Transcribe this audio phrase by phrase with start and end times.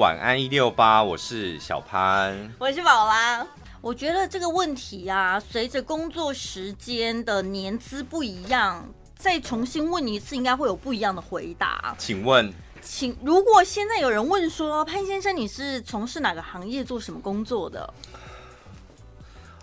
[0.00, 3.46] 晚安一六八，我是小潘，我是宝拉。
[3.82, 8.82] 我觉得这个问题啊，随着工作时间的年资不一样，
[9.14, 11.94] 再重新问一次，应该会有不一样的回答。
[11.98, 12.50] 请问，
[12.80, 17.92] 请如果现在有人问说，潘先生，你是从事哪个行业，做什么工作的？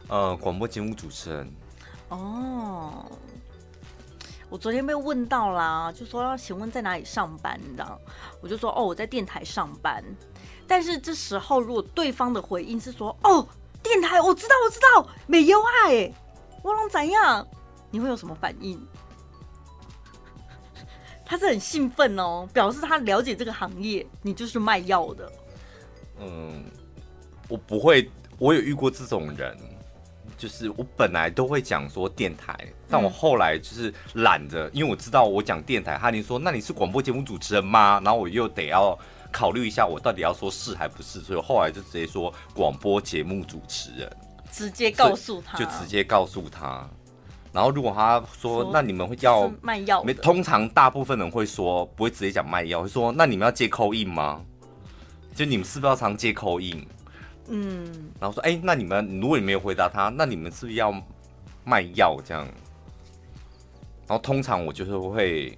[0.08, 1.52] 呃，广播节目主持人。
[2.10, 3.04] 哦。
[4.50, 8.00] 我昨天被问到啦，就说要请问在哪里上班，你知道？
[8.40, 10.02] 我就说哦，我在电台上班。
[10.68, 13.48] 但是这时候如果对方的回应是说哦，
[13.82, 16.12] 电台我知道我知道，没有爱，
[16.62, 17.48] 我能怎样？
[17.90, 18.80] 你会有什么反应？
[21.26, 25.32] 他是很兴奋哦，表示他了解这个行业，你就是卖药的。
[26.20, 26.64] 嗯，
[27.48, 29.58] 我不会，我有遇过这种人。
[30.38, 32.56] 就是我本来都会讲说电台，
[32.88, 38.00] 但我后来就是懒着，因为我知道我讲电台，他就说那你是广播节目主持人吗？
[38.06, 38.96] 然后我又得要
[39.32, 44.18] 考虑一下，我到底要说是还不是，所以我后来就直接说广播节目主持人，
[44.52, 46.88] 直接告诉他，就直接告诉他。
[47.54, 54.42] 然后如果他说，说那你们会要卖药，没通常大部分人会说不会直接讲卖药，会说那你们要接 call in 吗？
[55.34, 56.86] 就你们是不是要常接 call in？
[57.50, 60.94] 嗯，然后说，哎、欸，那你们如果你没有回答他，那你们是不是要
[61.64, 62.46] 卖药这样？
[64.06, 65.58] 然后通常我就是会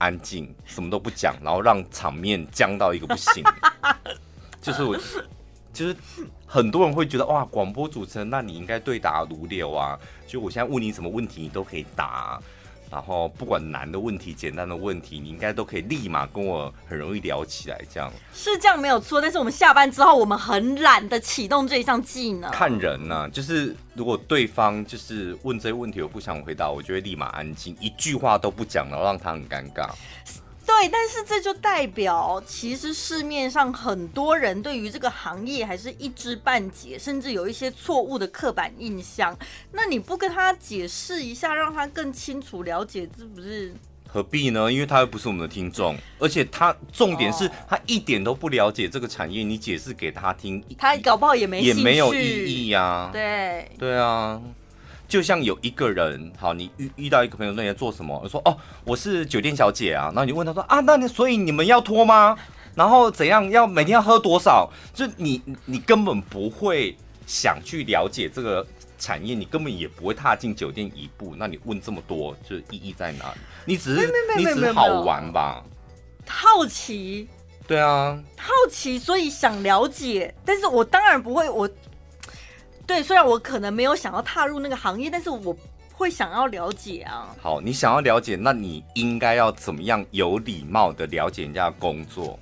[0.00, 3.44] 安静，什么都不讲，然后让场面僵到一个不行。
[4.60, 4.96] 就是我，
[5.72, 5.96] 就是
[6.46, 9.98] 很多人会觉得哇，广播主持人，那你应该对答如流啊。
[10.26, 12.40] 就我现在问你什么问题，你都可以答。
[12.90, 19.20] 然后不管难的问题、简单的问题，你应该都可以立马跟我很容易聊起来，这样是这样没有错。
[19.20, 22.50] 但是我们下班之后，我们很懒得启动这一项技能。
[22.50, 29.88] 看人呢、啊，就是如果对方就是问这些问题，我不想回答，我就会立马安静，一句话都不讲，然后让他很尴尬。
[30.70, 39.36] 对，但是这就代表，其实市面上很多人对于这个行业还是一知半解，甚至有一些错误的刻板印象。
[39.72, 43.74] 那你不跟他解释一下，让他更清楚了解，这不是
[44.08, 44.72] 何必呢？
[44.72, 53.10] 因为他又不是我们的听众，而且他重点是他一点都不了解这个产业，你解释给他听，他搞不好也没也没有意义啊。
[53.12, 54.40] 对对啊。
[55.10, 58.16] 就像有一个人，好，你遇遇到一个朋友，那你在做什么？
[58.22, 60.04] 我说哦，我是酒店小姐啊。
[60.14, 62.38] 然后你问他说啊，那你所以你们要拖吗？
[62.76, 63.50] 然后怎样？
[63.50, 64.70] 要每天要喝多少？
[64.94, 68.64] 就你你根本不会想去了解这个
[69.00, 71.34] 产业，你根本也不会踏进酒店一步。
[71.36, 73.40] 那你问这么多，就是意义在哪里？
[73.64, 75.64] 你只是你只是好玩吧？
[76.24, 77.26] 好奇。
[77.66, 80.32] 对啊，好奇，所以想了解。
[80.44, 81.68] 但是我当然不会我。
[82.90, 85.56] 对，虽然我可能没有想要踏入那个行业，但是我
[85.92, 87.32] 会想要了解啊。
[87.40, 92.36] 好，你想要了解，那你应该要怎么样有礼貌的了解人家的工作？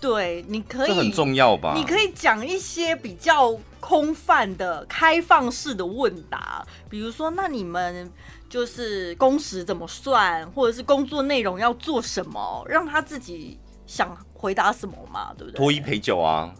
[0.00, 1.74] 对，你可以，这很重要吧？
[1.76, 8.10] 你可以讲一些比较空泛的、开放式的问答，比如说，那你们
[8.50, 13.56] 就是工时怎么算，或者是工作内容要做什么，让他自己
[13.86, 15.56] 想回答什么嘛，对不对？
[15.56, 16.52] 脱衣陪酒啊。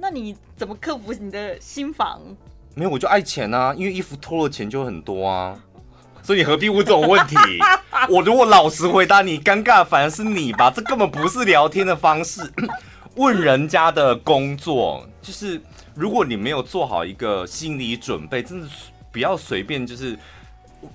[0.00, 2.20] 那你怎么克服你的心房？
[2.74, 5.56] 没有，我就爱钱啊，因为衣服脱了钱就很多啊，
[6.22, 7.36] 所以你何必问这种问题？
[8.10, 10.70] 我如果老实回答你，尴尬反而是你吧？
[10.70, 12.40] 这根本不是聊天的方式。
[13.16, 15.60] 问人家的工作，就是
[15.94, 18.66] 如果你没有做好一个心理准备，真的
[19.12, 20.18] 不要随便就是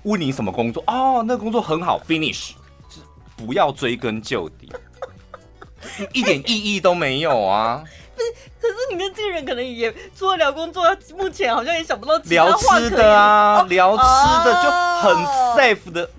[0.02, 2.50] 问你什么工作哦，那工作很好，finish，
[3.38, 4.70] 不要追根究底，
[6.12, 7.82] 一点意义都没有啊。
[8.90, 10.84] 你跟这个人可能也除了聊工作，
[11.16, 12.90] 目前好像也想不到其他话可以聊。
[12.90, 14.70] 吃的啊，聊吃的就
[15.00, 15.16] 很
[15.56, 16.10] safe 的，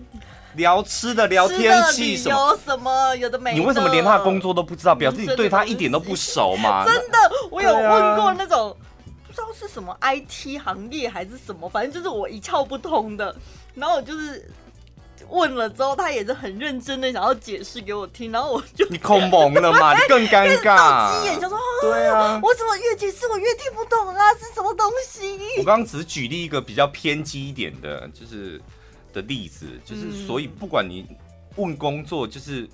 [0.55, 3.59] 聊吃的聊天气什么有什么有的没的。
[3.59, 4.95] 你为什么连他的工作都不知道？
[4.95, 6.85] 表示你对他一点都不熟嘛？
[6.89, 7.17] 真的，
[7.49, 8.75] 我有问过那种
[9.27, 13.35] 不知道是什么 IT 行业还是什么，反正就是我一窍不通的，
[13.75, 14.49] 然后我就是。
[15.29, 21.11] 问了之后，他也是很认真的想要解释给我听，然后我就你恐蒙了嘛，你更尴尬。
[21.21, 24.33] 急眼，想说对啊，我怎么越解释我越听不懂啊？
[24.36, 25.38] 是什么东西？
[25.57, 28.62] 我刚刚只是举例一个比较偏激一点的，就是
[29.12, 31.06] 的例子，就是所以不管你
[31.56, 32.69] 问工作，就是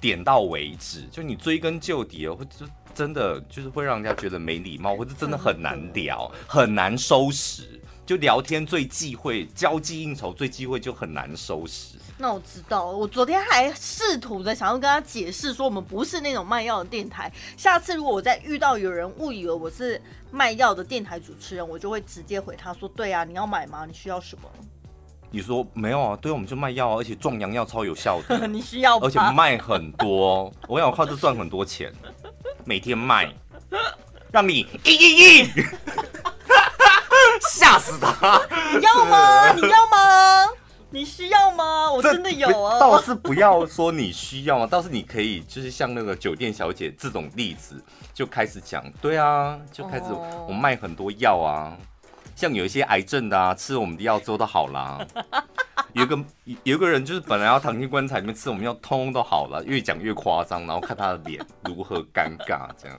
[0.00, 2.50] 点到为止，就你追根究底哦，或者
[2.94, 7.80] 真的就是会让人家觉得没礼貌，或者真的很难聊，很难收拾。
[8.04, 11.96] 就聊天最忌讳，交际应酬最忌讳，就很难收拾。
[12.20, 17.32] 那我知道，我昨天还试图的想要跟他解释说，我们不是那种卖药的电台。
[17.56, 20.00] 下次如果我再遇到有人误以为我是
[20.30, 23.86] 卖药的电台主持人，我就会直接回他说：“对啊，你要买吗？
[23.86, 24.42] 你需要什么？”
[25.32, 26.18] 你说没有啊？
[26.20, 28.44] 对，我们就卖药，而且壮阳药超有效的。
[28.46, 28.98] 你需要？
[28.98, 31.90] 而且卖很多，我想靠这赚很多钱。
[32.64, 33.32] 每天卖，
[34.30, 35.48] 让你一一一，
[37.52, 38.40] 吓死他！
[38.76, 39.52] 你要吗？
[39.54, 39.89] 你要吗？
[40.92, 41.90] 你需要吗？
[41.90, 42.78] 我真的有啊。
[42.78, 47.82] 倒是不要说你需要啊，倒是你可以，就是像那个酒店小姐这种例子，
[48.12, 48.84] 就开始讲。
[49.00, 50.06] 对啊，就开始
[50.48, 51.76] 我卖很多药啊，
[52.34, 54.98] 像有一些癌症的啊，吃我们的药之后都好啦。
[55.94, 56.16] 有一个
[56.64, 62.98] 有一个人就是本来要躺进棺材里面吃我们药，通通都好了，越讲越夸张，然后看他的脸如何尴尬这样。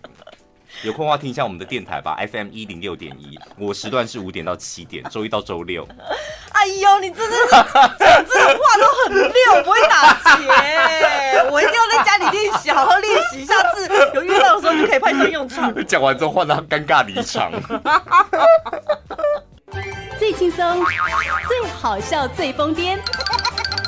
[0.84, 5.88] 有空的话听一下我们的电台吧，FM 一零六点一，我时段是五点到七点，周一到周六。
[6.54, 7.64] 哎呦，你真的是讲
[7.98, 10.48] 这种话都很溜，不会打结。
[11.52, 15.74] 我一定要在家里练习，好好练习，下次有遇到的时候就可以派上用场。
[15.86, 17.52] 讲完之后换他尴尬离场。
[20.18, 20.86] 最轻松、
[21.48, 23.00] 最好笑、最疯癫，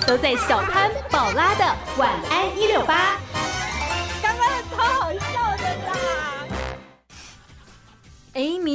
[0.07, 1.65] 都在小潘宝拉的
[1.97, 3.17] 晚安一六八。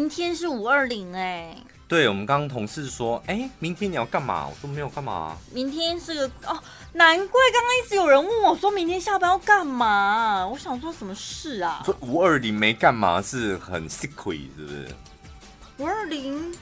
[0.08, 1.54] 明天是五二零哎。
[1.86, 4.48] 对，我们刚刚同事说，哎，明天你要干嘛？
[4.48, 5.36] 我说没有干嘛。
[5.52, 6.58] 明天是个哦，
[6.94, 10.48] 难怪刚刚一直有人问我，说明天下班要干嘛？
[10.50, 11.82] 我想说什么事啊？
[11.84, 14.88] 说五二零没干嘛是很 secret 是不是？
[15.76, 16.56] 五二零，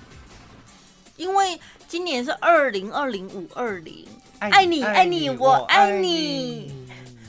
[1.17, 4.09] 因为今年是二零二零五二零，
[4.41, 6.85] 爱你爱你我爱你。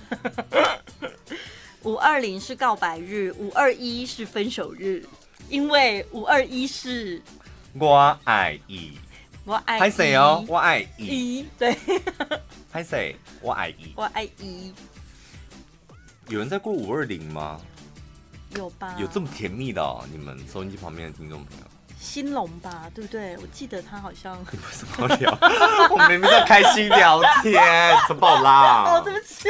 [1.84, 5.06] 五二零是告白日，五二一是分手日。
[5.50, 7.22] 因为五二一是，
[7.74, 8.98] 我爱伊，
[9.46, 10.44] 我爱拍谁哦？
[10.48, 11.76] 我爱伊，对，
[12.72, 13.16] 拍谁？
[13.42, 14.74] 我爱伊，我爱伊。
[16.28, 17.60] 有人在过五二零吗？
[18.56, 18.96] 有吧？
[18.98, 20.04] 有这么甜蜜的哦？
[20.12, 21.64] 你们收音机旁边的听众朋友，
[21.98, 22.90] 兴隆吧？
[22.94, 23.38] 对不对？
[23.38, 25.38] 我记得他好像你不是好聊，
[25.90, 28.84] 我们明明在开心聊天，怎么宝拉？
[29.00, 29.50] 哦，对不起。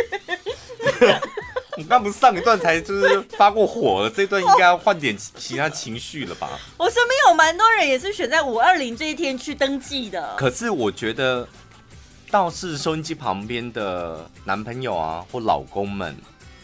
[1.77, 6.49] 你刚不是上一段才就是发过火了，这段应该要换点其他情绪了吧？
[6.75, 10.35] 我身边有蛮多人也是选在五二零这一天去登记的。
[10.37, 11.47] 可是我觉得，
[12.31, 16.17] 倒是收音机旁边的男朋友啊或老公们，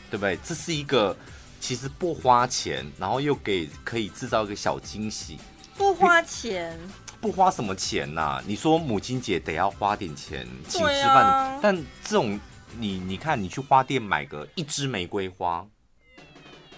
[0.09, 0.35] 对不对？
[0.43, 1.15] 这是一个
[1.59, 5.37] 其实不花钱，然后又给可以制造一个小惊喜。
[5.77, 6.75] 不花钱？
[7.21, 8.43] 不花什么钱呐、啊？
[8.47, 12.39] 你说母亲节得要花点钱请吃饭，啊、但这种。
[12.79, 15.65] 你你看，你去花店买个一支玫瑰花，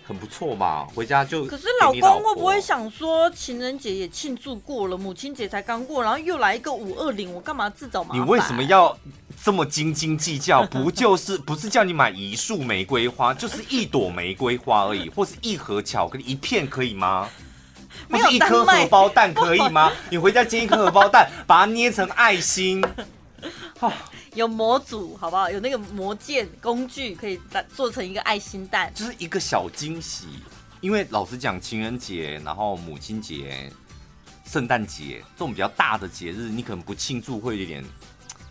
[0.06, 0.88] 很不错吧？
[0.94, 1.46] 回家就。
[1.46, 8.20] 可是老公会不会想说，情人节也庆祝过了，母亲节才刚过，然后又来一个五二零，我干嘛自找麻烦？
[8.20, 8.98] 你为什么要
[9.44, 10.66] 这么斤斤计较？
[10.68, 17.30] 不就是 不是叫你买一束玫瑰花，就是一朵玫瑰花而已，或是一盒巧克力一片可以吗？
[18.10, 19.92] 不是一颗荷包蛋可以吗？
[20.10, 22.84] 你回家煎一颗荷包蛋，把它捏成爱心。
[23.80, 23.92] 哦
[24.36, 25.50] 有模组，好不好？
[25.50, 27.40] 有那个模件工具，可以
[27.74, 30.28] 做成一个爱心蛋，就是一个小惊喜。
[30.82, 33.72] 因为老实讲，情人节、然后母亲节、
[34.46, 37.84] 圣诞节这种比较大的节日，你可能不庆祝会有点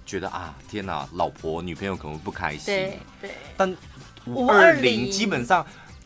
[0.04, 2.64] 觉得啊，天哪，老婆女朋友可能会不开心。
[2.66, 3.31] 对对。
[3.56, 3.76] 但
[4.26, 5.64] 五二零基本上。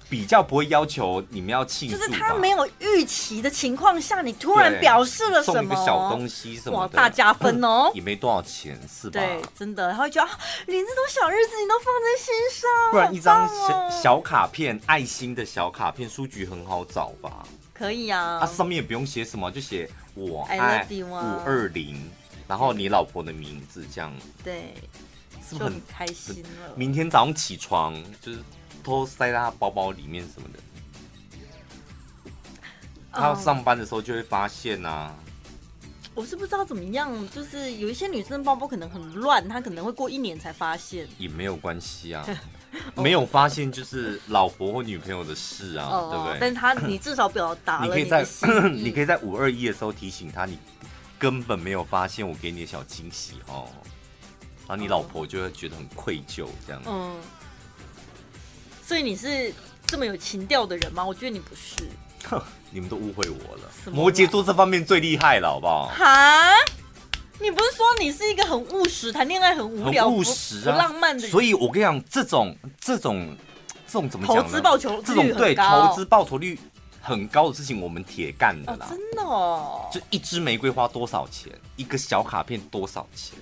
[0.08, 9.20] 比较不会要求你们要庆祝，就是他没有预期的情况下，你突然表示了什么，送一个小东西什么的，哇，大加分哦，也没多少钱，是吧？
[9.20, 10.30] 对，真的，然后觉得
[10.66, 17.46] 连这种小日子你都放在心上，不然一张小小卡片，爱心的小卡片，书局很好找吧？
[17.74, 22.02] 可以啊，啊，上面也不用写什么，就写我爱五二零，
[22.46, 24.10] 然后你老婆的名字这样，
[24.42, 24.72] 对，
[25.46, 26.72] 是不是很开心了？
[26.74, 28.38] 明天早上起床就是。
[28.88, 30.58] 偷塞在他包包里面什么的，
[33.12, 35.14] 他要上班的时候就会发现啊。
[36.14, 41.06] 我是不知道怎么样，就是有一些女生包包可能很乱，她可能会过一年才发现。
[41.18, 42.26] 也没有关系啊，
[42.96, 46.38] 没有发现就是老婆或女朋友的事啊，哦、对不对？
[46.40, 48.26] 但他你至少表达了你，你可以在
[48.72, 50.58] 你可以在五二一的时候提醒他，你
[51.18, 53.68] 根本没有发现我给你的小惊喜哦，
[54.66, 56.82] 然后你老婆就会觉得很愧疚这样。
[56.86, 57.14] 嗯。
[58.88, 59.52] 所以你是
[59.86, 61.04] 这么有情调的人吗？
[61.04, 61.74] 我觉得你不是。
[62.24, 62.42] 哼，
[62.72, 63.70] 你们都误会我了。
[63.92, 65.88] 摩羯座这方面最厉害了，好不好？
[65.88, 66.54] 哈？
[67.38, 71.30] 你不是说你是一个很务实、谈恋爱很无聊、很务实、啊、不浪漫的人？
[71.30, 73.36] 所以我跟你讲，这种、这种、
[73.86, 74.42] 这种怎么讲？
[74.42, 76.58] 投资报酬这种对投资报酬率
[77.02, 78.86] 很高的事情，我们铁干的啦。
[78.86, 79.90] 哦、真的哦。
[79.92, 81.52] 就一支玫瑰花多少钱？
[81.76, 83.38] 一个小卡片多少钱？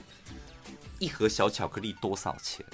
[0.98, 2.66] 一盒小巧克力多少钱？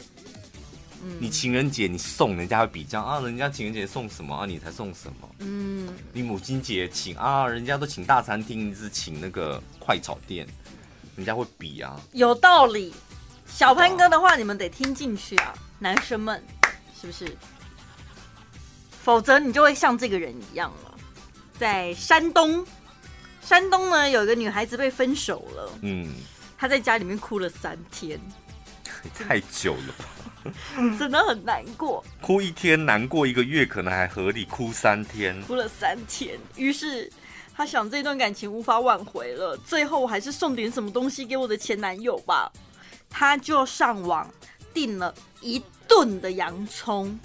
[1.19, 5.29] 你情人节你送人家会比较啊，人家情人节送什么啊，你才送什么？
[5.41, 10.47] 嗯，你母亲节请啊，人家都请大餐厅，你只请那个快炒店，
[11.17, 12.01] 人家会比啊。
[12.13, 12.95] 有道理，
[13.47, 16.43] 小潘哥的话你们得听进去啊，男生们
[17.01, 17.37] 是不是？
[19.03, 20.95] 否则你就会像这个人一样了。
[21.59, 22.65] 在山东，
[23.41, 26.09] 山东呢有一个女孩子被分手了，嗯，
[26.57, 28.21] 她在家里面哭了三天，
[29.15, 30.53] 太久了吧，
[30.99, 37.11] 真的很难过，哭一天难过一个月可能还合理，哭三天，哭了三天，于是
[37.55, 42.51] 她想这段感情无法挽回了，最后我还是送点什么东西给我的前男友吧，
[43.09, 44.29] 他就上网
[44.73, 47.19] 订了一顿的洋葱。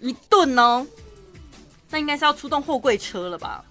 [0.00, 0.86] 一顿哦，
[1.90, 3.64] 那应该是要出动货柜车了吧？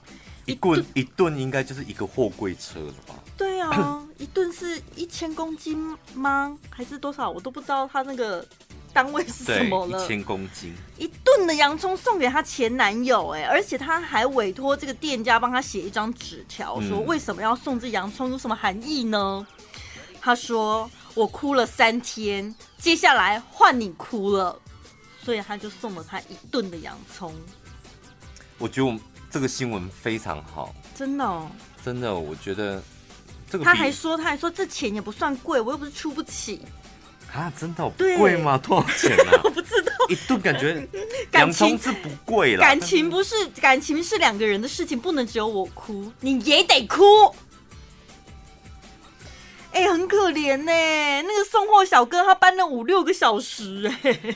[0.45, 3.15] 一吨一顿应该就是一个货柜车了吧？
[3.37, 6.57] 对啊， 一顿是一千公斤吗？
[6.69, 7.29] 还是多少？
[7.29, 8.45] 我都不知道他那个
[8.91, 10.03] 单位是什么了。
[10.03, 19.45] 一千公斤，一顿的洋葱送给他前男友，哎，而且他还委托这个店家帮他写一张纸条，说为什么要送这洋葱，有什么含义呢？
[20.19, 24.59] 他说：“我哭了三天，接下来换你哭了。”
[25.23, 27.33] 所以他就送了他一顿的洋葱。
[28.57, 31.49] 我觉得我们这个新闻非常好，真的，哦，
[31.83, 32.81] 真的，我觉得
[33.49, 36.61] 这个他还说，他还说这钱也不算贵，我又不是出不起
[37.33, 38.57] 啊，真的贵吗？
[38.57, 39.41] 多少钱啊？
[39.43, 40.87] 我不知道，一顿感觉
[41.31, 47.03] 洋葱是不贵了，感情不是感情是两个人的事情，不能只有我哭，你也得哭。
[49.71, 50.71] 哎，欸，很可怜呢，
[51.21, 54.35] 那个送货小哥他搬了五六个小时，哎。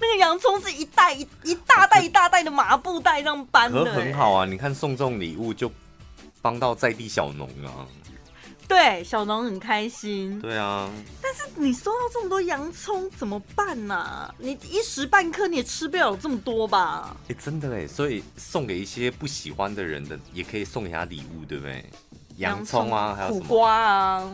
[0.00, 4.46] 那个洋葱是一袋一一大袋一大袋的麻布袋这样搬的，欸，很好啊！
[4.46, 5.68] 你看送这种礼物就
[6.46, 7.82] 帮到在地小农啊，
[8.68, 10.40] 对，小农很开心。
[10.40, 10.88] 对啊，
[11.20, 13.96] 但是你收到这么多洋葱怎么办呢？
[13.96, 14.32] 啊？
[14.38, 17.16] 你一时半刻你也吃不了这么多吧？
[17.24, 21.84] 哎，欸，真的哎，所以送给一些不喜欢的人的，也可以送给他礼物，对不对？
[22.36, 24.32] 洋葱啊，还有苦瓜啊。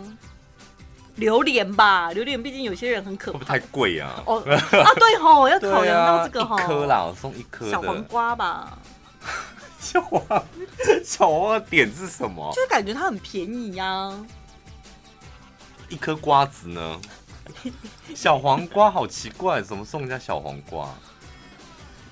[1.16, 4.23] 榴莲吧，榴莲毕竟有些人很可怕，会不会太贵啊？
[4.26, 7.71] 哦啊，对吼，要 考量到这个吼，一颗啦，我送一颗。
[7.71, 8.76] 小黄瓜吧，
[9.92, 10.22] 小黄
[11.04, 12.50] 小黄瓜点是什么？
[12.54, 14.26] 就是感觉它很便宜呀、啊。
[15.88, 17.00] 一颗瓜子呢？
[18.14, 20.94] 小黄瓜好奇怪，怎么送人家小黄瓜？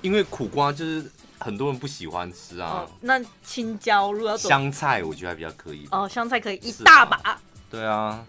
[0.01, 2.85] 因为苦瓜就是很多人不喜欢吃啊。
[2.85, 5.87] 哦、那青椒如果要香菜，我觉得还比较可以。
[5.91, 7.39] 哦，香菜可以一大把。
[7.69, 8.23] 对啊。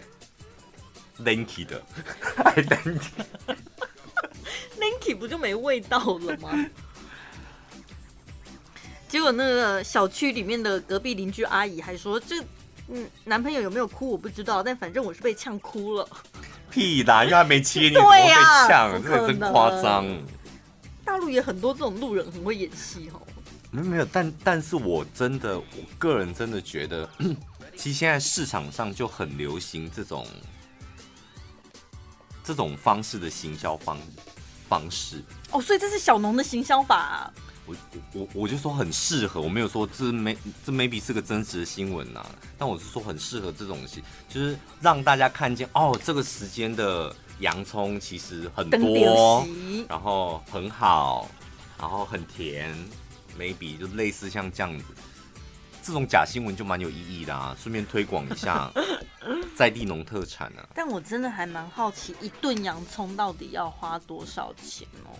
[1.19, 1.79] Linky 的，
[2.43, 6.49] 爱 Linky，Linky 不就没味道了吗？
[9.13, 12.43] 结果那个小区里面的隔壁邻居阿姨还说：“这
[12.87, 16.09] 嗯，男朋友有没有哭我不知道，但反正我是被呛哭了。”
[16.71, 18.27] 屁啦，因为还没切你， 怎么被
[18.67, 18.99] 呛？
[19.03, 20.03] 这个真夸张。
[21.05, 23.21] 大陆也很多这种路人很会演戏哦。
[23.69, 25.65] 没有没有，但但是我真的，我
[25.99, 27.07] 个人真的觉得，
[27.77, 30.25] 其实现在市场上就很流行这种。
[32.43, 33.97] 这种方式的行销方
[34.67, 37.33] 方式哦，所以这是小农的行销法啊。
[37.65, 37.75] 我
[38.13, 42.25] 我我就说很适合，我没有说这没这 maybe 是个真实的新闻呐，
[42.57, 49.47] 但我是说很适合这种戏，就是让大家看见哦，这个时间的洋葱其实很多，
[49.87, 51.29] 然后很好，
[51.79, 52.75] 然后很甜
[53.39, 54.85] ，maybe 就类似像这样子。
[55.85, 58.71] 这种假新闻就蛮有意义的啊，顺便推广一下
[59.53, 60.65] 在地农特产啊。
[60.73, 65.11] 但我真的还蛮好奇，一顿洋葱到底要花多少钱哦？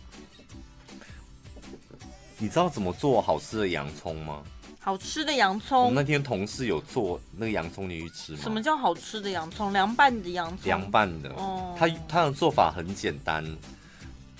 [2.37, 4.43] 你知道怎么做好吃的洋葱吗？
[4.79, 8.39] 好吃的洋葱，我那天同事有做那个洋葱，你去吃吗？
[8.41, 9.71] 什么叫好吃的洋葱？
[9.71, 10.59] 凉拌的洋葱？
[10.65, 11.29] 凉拌的。
[11.35, 11.75] 哦。
[11.77, 13.45] 他他的做法很简单，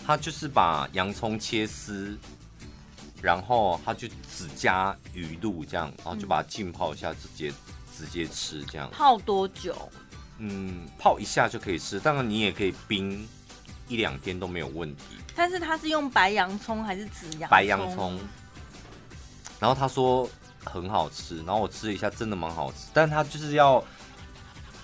[0.05, 2.17] 他就是把洋葱切丝。
[3.21, 7.49] 然后他就只加鱼露这样，然后就把它浸泡一下，直接
[7.97, 8.89] 直接吃这样。
[8.91, 9.89] 泡多久？
[10.39, 12.01] 嗯，泡一下就可以吃。
[12.01, 13.25] 当然你也可以冰
[13.87, 15.03] 一两天都没有问题。
[15.35, 17.49] 但是他是用白洋葱还是紫洋葱？
[17.49, 18.19] 白洋葱。
[19.59, 20.29] 然后他说
[20.63, 22.87] 很好吃，然后我吃了一下，真的蛮好吃。
[22.93, 23.83] 但他就是要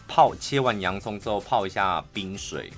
[0.07, 2.71] 泡，切完洋葱之后泡一下冰水。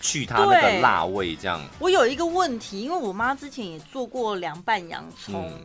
[0.00, 1.60] 去它那个辣味，这样。
[1.80, 5.60] 我有一个问题，因为我妈之前也做过凉拌洋葱，嗯、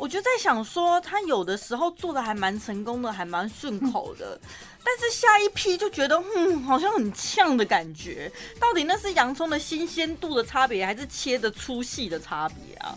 [0.00, 4.40] 我就在想说，他有的时候做的还蛮成功的，还蛮顺口的。
[4.42, 4.48] 嗯、
[4.82, 8.32] 但是下一批就觉得，嗯，好像很呛的感觉。
[8.58, 12.96] 到底那是洋葱的新鲜度的差别，还是切的粗细的差别啊？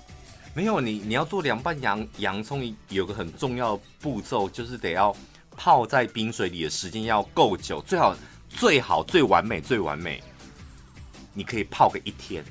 [0.54, 5.14] 没有，你你要做凉拌洋洋葱，有个很重要的步骤，就是得要
[5.58, 8.16] 泡在冰水里的时间要够久，最好。
[8.56, 10.22] 最好最完美最完美，
[11.34, 12.46] 你可以泡个一天，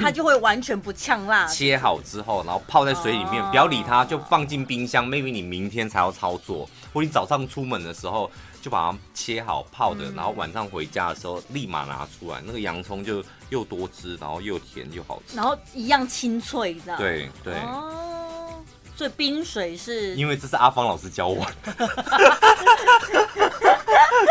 [0.00, 1.46] 它就会完全不呛辣。
[1.52, 5.06] 切好之后，然后泡在水里面，不要理它，就放进冰箱。
[5.06, 8.30] maybe 你明天才要操作，或你早上出门的时候
[8.62, 16.96] 就把它切好泡的，然后晚上回家的时候立马拿出来，那个洋葱就又多汁，然后又甜又好吃，然后一样清脆的。
[16.96, 17.54] 对对。
[17.54, 18.54] 哦，
[18.96, 20.14] 所以冰水是？
[20.14, 21.88] 因为这是阿芳老师教我的，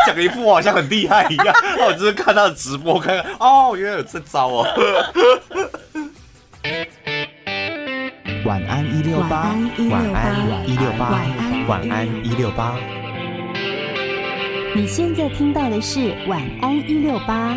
[0.06, 1.56] 讲一副我好像很厉害一样。
[1.80, 4.66] 我就是看他的直播，看看哦，原来有这招哦。
[9.30, 9.56] 八，
[9.92, 11.12] 晚安一六八，
[11.68, 12.76] 晚安一六八。
[14.76, 17.56] 你现在听到的是晚安一六八。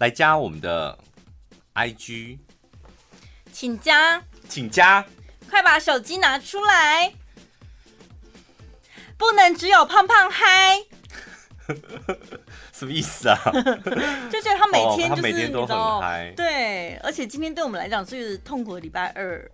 [0.00, 0.98] 来加我们的
[1.74, 2.36] IG，
[3.50, 5.02] 请加，请加，
[5.48, 7.14] 快把手机拿出来，
[9.16, 10.82] 不能只有胖胖嗨。
[12.78, 13.36] 什么意思啊？
[14.30, 19.50] 就觉得他每天就是、哦、每天都很嗨，对，而且今天对我们来讲是痛苦的礼拜二，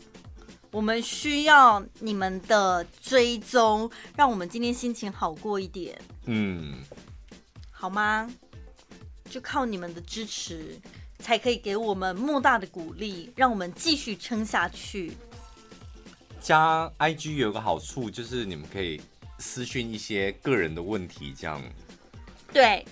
[0.70, 5.98] 我们需要你们的追踪，让我们今天心情好过一点。
[6.26, 6.74] 嗯，
[7.70, 8.30] 好吗？
[9.30, 10.78] 就靠你们的支持，
[11.18, 15.16] 才可以给我们莫大的鼓励，让我们继续撑下去。
[16.40, 19.00] 加 IG 有个好处，就是你们可以
[19.38, 21.62] 私讯一些个人的问题，这样。
[22.52, 22.84] 对。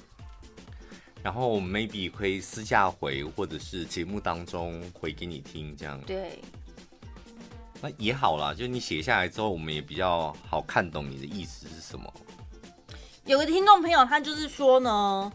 [1.23, 6.01] 然后 maybe 可以私下回，或者是节目当中回给你听，这样。
[6.03, 6.41] 对。
[7.81, 12.13] 那也好啦，就你写下来之后，我们也比较好看懂你的意思是什么。
[13.25, 15.33] 有个听众朋友，他就是说呢。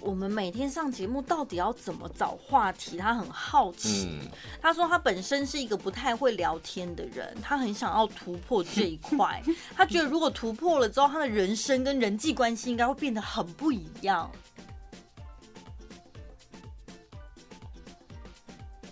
[0.00, 2.96] 我们每天上节目到底要怎么找话题？
[2.96, 4.08] 他很好奇。
[4.08, 4.28] 嗯、
[4.62, 9.42] 他说他本身是一个不太会聊天的人，他很想要突破这一块。
[9.74, 14.30] 他觉得如果突破了之后，他的人生跟人际关系应该会变得很不一样。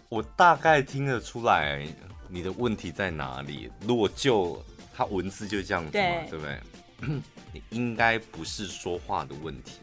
[0.08, 1.86] 我大概听得出来
[2.28, 3.70] 你的问题在哪里。
[3.80, 4.62] 如果就
[4.94, 6.60] 他文字就这样子嘛，对，对不对？
[7.52, 9.80] 你应该不是说话的问题。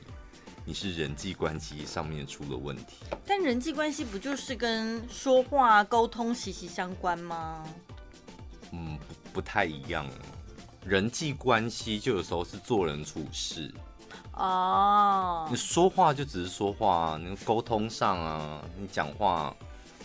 [0.66, 2.96] 你是人际关系上面出了问题，
[3.28, 7.66] 但人际关系不就是跟说话沟通息息相关吗？
[8.72, 8.98] 嗯，
[9.32, 10.08] 不不太一样。
[10.86, 13.74] 人际关系就有时候是做人处事
[14.36, 15.46] 哦。
[15.50, 19.54] 你说话就只是说话，你沟通上啊，你讲话，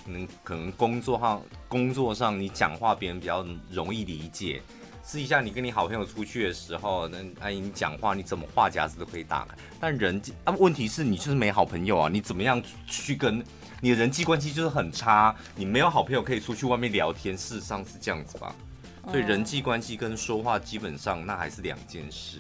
[0.09, 4.63] 你可能工作上工作上你讲话别人比较容易理解。
[5.05, 9.55] 试一下，你跟你好朋友出去的时候，那阿姨，你讲话你怎么话匣子都可以打开。
[9.81, 13.43] 但人际啊，问题是你就是没好朋友啊，你怎么样去跟
[13.81, 17.35] 你的人际关系就是很差，你没有好朋友可以出去外面聊天。
[17.35, 18.55] 事实上是这样子吧？
[19.11, 22.39] 所以人际关系跟说话基本上那还是两件事。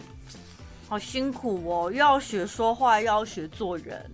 [0.86, 4.10] 好辛苦哦，又要学说话，又要学做人。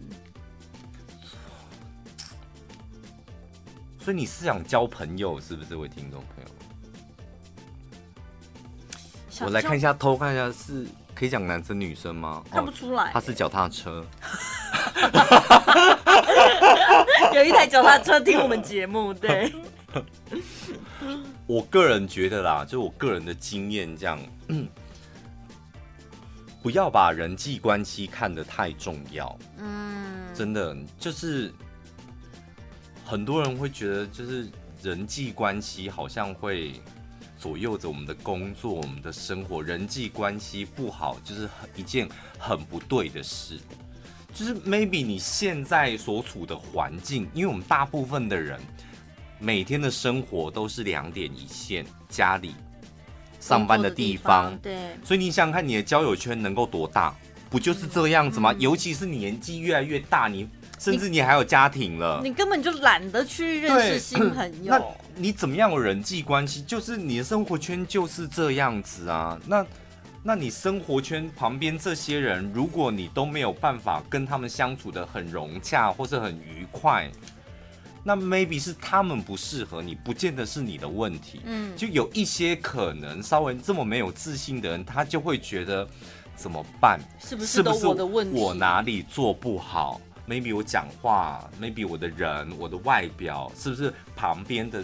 [4.05, 5.69] 所以你是想交朋友，是不是？
[5.71, 6.51] 这位听众朋友？
[9.47, 12.45] 我来看一下，偷看一下，是可以讲男生女生吗？
[12.51, 13.11] 看不出来。
[13.15, 14.05] 他是脚踏车，
[17.33, 19.51] 有一台脚踏车听我们节目，对。
[21.47, 24.21] 我个人觉得啦，就我个人的经验这样，
[26.63, 29.35] 不要把人际关系看得太重要。
[29.57, 31.51] 嗯，真的就是
[33.05, 34.49] 很多人会觉得，就是
[34.83, 36.73] 人际关系好像会。
[37.37, 43.61] 左右着我们的工作，我们的生活，人际关系不好，就是很一件很不对的事。
[44.33, 48.59] 就是 maybe 你现在所处的环境，因为我们大部分的人
[49.39, 52.55] 每天的生活都是两点一线，家里、
[53.41, 54.77] 上班的地方，地方，对。
[55.05, 57.15] 所以你想想看，你的交友圈能够多大？
[57.51, 58.53] 不就是这样子吗？
[58.53, 60.49] 嗯、尤其是年纪越来越大，你。
[60.79, 64.71] 甚至你还有家庭了，你，你根本就懒得去认识新朋友。
[64.71, 64.83] 那
[65.17, 66.63] 你怎么样有人际关系？
[66.63, 69.39] 就是你的生活圈就是这样子啊。
[69.47, 69.65] 那，
[70.23, 77.11] 那你生活圈旁边这些人，如果你都没有办法跟他们相处的很融洽或是很愉快，
[78.03, 81.41] 那 maybe 是他们不适合你，不见得是你的问题。
[81.45, 85.89] 嗯，就有一些可能稍微这么没有自信的人，他就会觉得
[86.37, 87.01] 怎么办？
[87.19, 88.39] 是不是都我的问题？
[88.39, 94.83] 我哪里做不好？maybe 我讲话，maybe 我的人，我的外表，是不是旁边的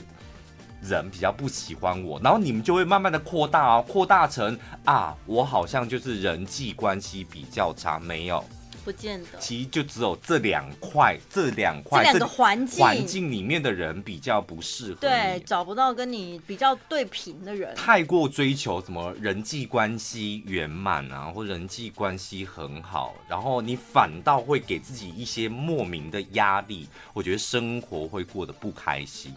[0.82, 2.20] 人比较不喜欢我？
[2.22, 8.44] 然后你们就会慢慢的扩大啊，扩大成啊，我好像就是人际关系比较差，没有。
[8.84, 17.74] 不见得，其实就只有这两块，这两块，这两个环境环境里面的人比较不适合，对，找不到跟你比较对频的人。
[17.74, 29.34] 太过追求什么人际关系圆满啊，或人际关系很好，然后你反倒会给自己一些莫名的压力，我觉得生活会过得不开心。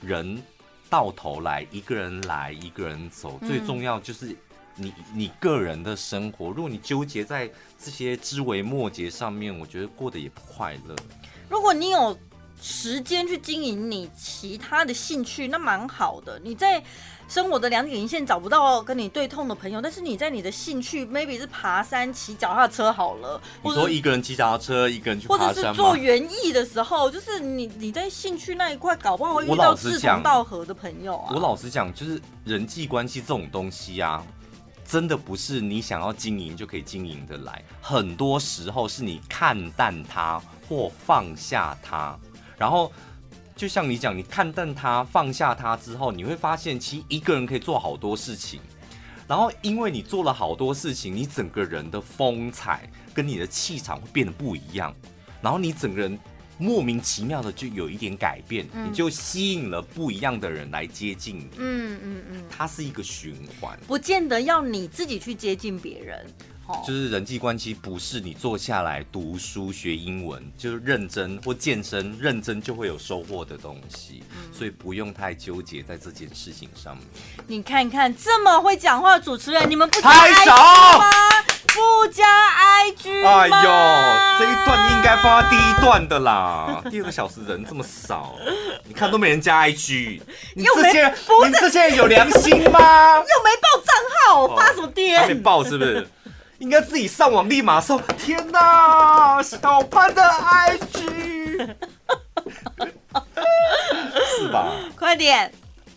[0.00, 0.42] 人
[0.90, 4.36] 到头来一个人来一个人走，最重要就是
[4.76, 10.96] 你你个人的生活，如果你纠结在这些枝微末节上面，我觉得过得也不快乐。
[11.48, 12.18] 如果你有
[12.60, 16.40] 时间去经营你其他的兴趣，那蛮好的。
[16.42, 16.82] 你在
[17.28, 23.40] 生活的两点一线找不到跟你对痛的朋友，但是你在你的兴趣，maybe 是爬山、骑脚踏车好了。
[23.62, 25.48] 你说一个人骑脚踏车，一个人去爬山？
[25.48, 31.32] 或者是做园艺的时候，就是你你在兴趣那一块，搞不好会遇到志同道合的朋友啊。
[31.34, 34.24] 我老实讲，就是人际关系这种东西啊。
[34.92, 42.14] 真的不是你想要经营就可以经营得来，很多时候是你看淡它或放下它。
[42.58, 42.92] 然后，
[43.56, 48.60] 就像你讲，你看淡它、放下它之后，你会发现，其实一个人可以做好多事情。
[49.26, 54.94] 然后，因为你做了好多事情，你整个人的风采跟你的气场会变得不一样。
[55.40, 56.18] 然后，你整个人。
[56.62, 61.48] 莫名其妙的就有一点改变，嗯、你就吸引了不一样的人来接近你。
[61.56, 66.24] 嗯嗯嗯，它是一个循环，不见得要你自己去接近别人。
[66.86, 74.22] 就是人际关系不是你坐下来读书学英文，就是认真或健身，认真就会有收获的东西。
[74.30, 77.04] 嗯、所以不用太纠结在这件事情上面。
[77.48, 81.10] 你看看这么会讲话的主持人，你们不加吗？
[81.66, 82.24] 不加
[82.92, 83.54] IG 哎呦，
[84.38, 86.82] 这一段应该放在第一段的啦。
[86.90, 88.36] 第二个小时人这么少，
[88.84, 90.20] 你看都没人加 IG。
[90.54, 92.78] 你这些人，不是你这些人有良心吗？
[93.18, 93.94] 又没报账
[94.26, 95.16] 号，哦、发什么癫？
[95.16, 96.06] 还没报是不是？
[96.58, 97.98] 应该自己上网立马搜。
[98.18, 101.66] 天哪，小潘的 IG，
[104.38, 104.72] 是吧？
[104.96, 105.52] 快点。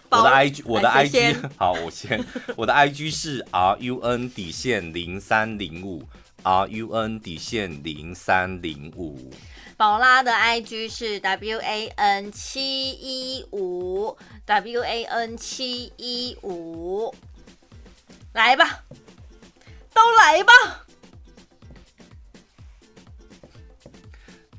[0.07, 2.23] 我的 IG，我的 IG，好，我先，
[2.55, 6.03] 我的 IG 是 RUN 底线零三零五
[6.45, 9.31] ，RUN 底线零三零五。
[9.75, 14.15] 宝拉的 IG 是 WAN 七一五
[14.47, 17.13] ，WAN 七一五，
[18.31, 18.85] 来吧，
[19.93, 20.53] 都来吧。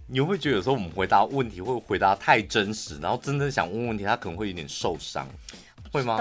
[0.08, 5.26] 你会觉得有时候我们回答问题会回答太真实，然后真正想问问题，他可能会有点受伤，
[5.96, 6.18] 会吗？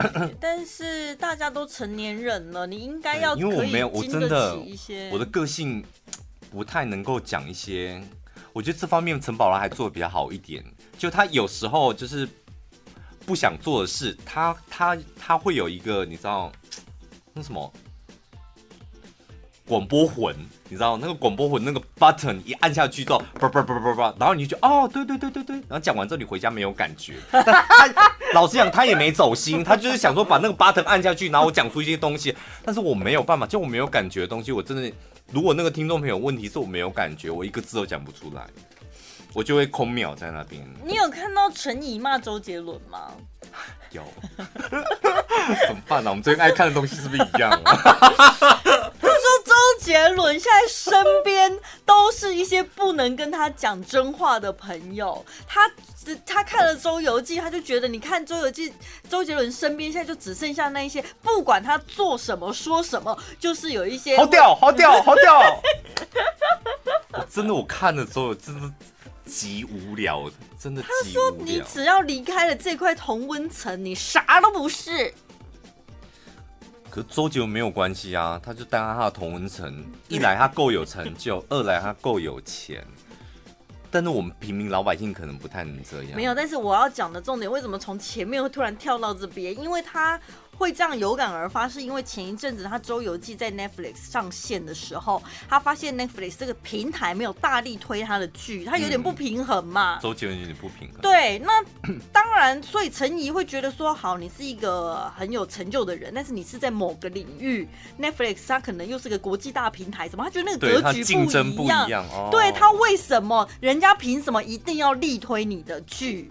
[0.40, 4.58] 但是大家都成年人了，你应该要因为我没有，我真的
[5.12, 5.84] 我的个性
[6.50, 8.02] 不太能够讲一些，
[8.52, 10.64] 我觉得这方面陈宝拉还做的比较好一点，
[10.96, 12.28] 就他有时候就是
[13.26, 16.50] 不想做的事，他他他会有一个你知道
[17.32, 17.72] 那什么？
[19.66, 20.34] 广播魂，
[20.68, 27.14] 你知道那个广播魂那个 button 一按下去之后，叭叭叭叭叭，然后你就哦，对对对对对，然后讲完之后你回家没有感觉。
[27.32, 27.88] 他
[28.34, 34.92] 老实讲，他也没走心，他就是想说把那个 button 按下去，然后我讲出一些东西，但是我没有办法，就我没有感觉的东西，我真的，
[35.32, 38.46] 如果那个听众朋友问题是我没有感觉，我一个字都讲不出来，
[39.32, 40.62] 我就会空秒在那边。
[40.84, 43.12] 你有看到陈怡骂周杰伦吗？
[43.92, 44.02] 有，
[45.66, 46.10] 怎么办呢、啊？
[46.10, 48.60] 我们最近爱看的东西是不是一样啊？
[50.24, 51.56] 伦现在身边
[51.86, 55.70] 都是一些不能跟他讲真话的朋友，他
[56.26, 58.70] 他看了《周游记》，他就觉得你看《周游记》，
[59.08, 65.62] 周杰伦身边现在就只剩下那一些，不管他做什么说什么，就是有一些好屌，好屌， 好屌。
[67.30, 68.70] 真的，我看了之后真的
[69.24, 70.94] 极无聊，真的无聊。
[71.04, 75.12] 他说：“你只要离开了这块同温层，你啥都不是。”
[76.94, 82.86] 可是周杰伦没有关系啊，他就当他的同文层，一来他够有成就，二来他够有钱。
[83.90, 86.12] 但是我们平民老百姓可能不太能这样。
[86.14, 89.58] 没有，但是我要讲的重点，为什么从前面会突然跳到这边？
[89.58, 90.20] 因为他。
[90.56, 99.98] 会这样有感而发，是因为前一阵子他《周游记》在 Netflix 上线的时候，他发现 Netflix 这个平台没有大力推他的剧，他有点不平衡嘛。
[99.98, 101.00] 嗯、周杰伦有点不平衡。
[101.00, 101.64] 对，那
[102.12, 107.68] 当然，所以陈怡会觉得说，好，你是一个很有成就的人，但是你是在某个领域
[108.00, 110.24] ，Netflix 他可能又是个国际大平台，什么？
[110.24, 111.84] 他觉得那个格局不一样。
[111.84, 113.48] 不一样哦、对他为什么？
[113.60, 116.28] 人家凭什么一定要力推你的剧？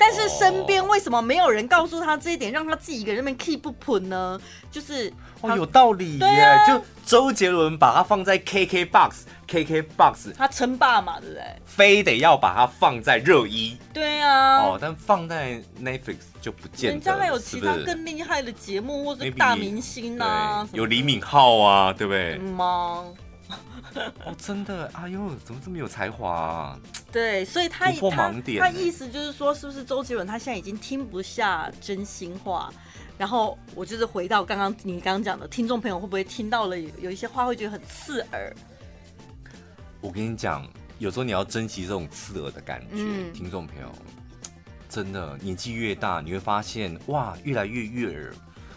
[0.00, 4.40] 但是身边为什么没有人告诉他这一点，让他自己一个人那边 keep 不喷呢？
[4.70, 6.26] 就是哦，有道理耶。
[6.26, 11.44] 啊、就周杰伦把它放在 KK box，KK box，他称霸嘛，对不对？
[11.66, 13.76] 非得要把它放在热一。
[13.92, 14.62] 对啊。
[14.62, 16.94] 哦，但放在 Netflix 就不见得。
[16.94, 22.38] 人家还有其他更厉害的节目，或者大明星啊，有李敏镐啊，对不对？
[22.40, 23.04] 嗯吗？
[24.24, 26.80] 哦，真的，哎呦，怎么这么有才华啊？
[27.12, 32.72] 对，所以他突破盲点，他意思就是说，是不是周杰伦他现在已经听不下真心话？
[33.18, 38.54] 然后我就是回到刚刚你刚刚讲的，听众朋友会不会听到了有有一些话会觉得很刺耳？
[40.00, 40.66] 我跟你讲，
[40.98, 43.92] 有时候你要珍惜这种刺耳的感觉，嗯、听众朋友，
[44.88, 48.34] 真的年纪越大，你会发现哇，越来越悦耳。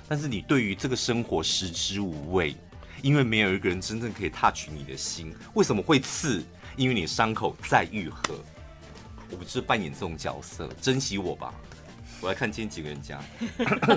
[0.09, 2.53] 但是你对于这个生活食之无味，
[3.03, 5.35] 因为没有一个人真正可以 touch 你的心。
[5.55, 6.41] 为什么会刺？
[6.77, 8.33] 因为你伤口在愈合。
[9.29, 11.53] 我不是扮演这种角色，珍惜我吧。
[12.21, 13.21] 我来看今天几个人讲。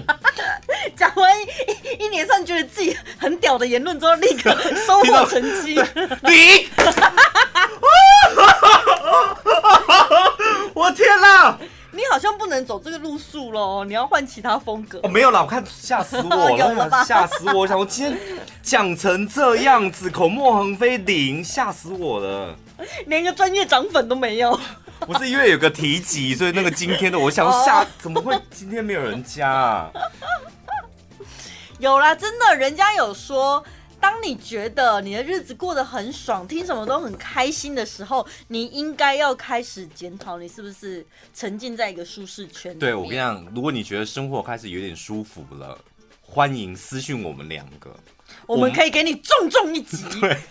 [0.96, 4.52] 讲完一一脸上觉得自己很屌的言论之后，立刻
[4.84, 5.74] 收获成绩。
[5.74, 6.68] 你，
[10.74, 11.56] 我天哪！
[11.96, 15.00] 你好像不能走这个路数喽，你要换其他风格。
[15.02, 17.60] 哦，没有啦，我看吓死我了， 吓死我！
[17.60, 18.18] 我想我今天
[18.62, 22.54] 讲成这样子，口沫横飞，零，吓死我了，
[23.06, 24.60] 连个专业涨粉都没有。
[25.06, 29.90] 不是因为有个提及，所以那个今天的我想下怎么会今天没有人加啊？
[31.78, 33.62] 有啦，真的，人家有说，
[34.06, 42.78] 当你觉得你的日子过得很爽，听什么都很开心的时候，你应该要开始检讨你是不是沉浸在一个舒适圈。
[42.78, 45.76] 对，我跟你讲，如果你觉得生活开始有点舒服了，
[46.22, 47.92] 欢迎私讯我们两个，
[48.46, 50.04] 我们可以给你重重一击。
[50.20, 50.38] 对。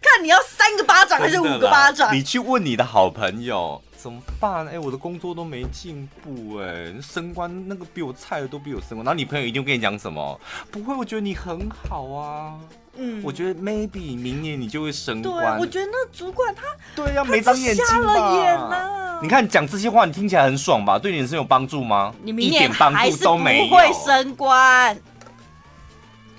[0.00, 2.14] 看你要三个巴掌还是五个巴掌？
[2.14, 4.64] 你去问你的好朋友怎么办？
[4.68, 9.04] 哎、欸，我的工作都没进步，哎，升官那个比我菜的都比我升官。
[9.04, 10.40] 然后你朋友一定会跟你讲什么？
[10.70, 12.54] 不会，我觉得你很好啊。
[12.94, 15.56] 嗯，我觉得 maybe 明年你就会升官。
[15.56, 16.62] 对，我觉得那主管他
[16.94, 19.18] 对呀、啊，没长眼睛吧？
[19.20, 20.96] 你看讲这些话，你听起来很爽吧？
[20.96, 22.14] 对你人生有帮助吗？
[22.22, 24.96] 你明年还是不会升官。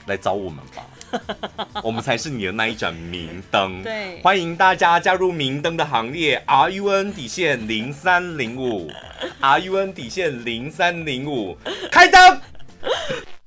[0.05, 0.83] 来找我们吧。
[1.83, 3.81] 我们才是你的那一盏明灯。
[3.83, 6.41] 对，欢迎大家加入明灯的行列。
[6.45, 8.89] R U N 底线零三零五
[9.39, 11.57] ，R U N 底线零三零五，
[11.91, 12.41] 开灯。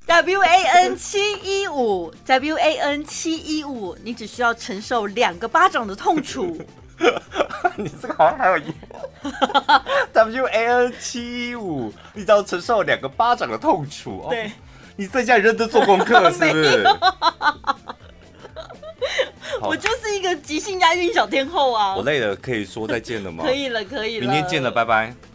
[0.07, 6.61] W A N 七一五，W A N 七一五，你只需要承受两个巴掌的痛楚。
[7.77, 8.73] 你这个好像还有一
[10.13, 14.27] W A N 七一五，你只要承受两个巴掌的痛楚。
[14.29, 14.51] 对。
[14.97, 16.85] 你在家里认真做功课 是不是？
[19.61, 21.95] 我就是一个即兴押韵小天后啊！
[21.97, 23.45] 我累了，可以说再见了吗？
[23.45, 25.15] 可以了，可以了，明天见了，拜拜。